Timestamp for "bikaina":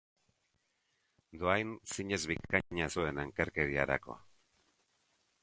2.33-2.89